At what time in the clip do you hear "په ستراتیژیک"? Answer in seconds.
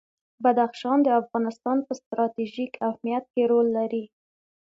1.87-2.71